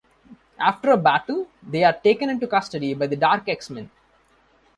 After 0.59 0.89
a 0.89 0.97
battle, 0.97 1.47
they 1.61 1.83
are 1.83 1.93
taken 1.93 2.27
into 2.31 2.47
custody 2.47 2.95
by 2.95 3.05
the 3.05 3.15
Dark 3.15 3.47
X-Men. 3.47 3.91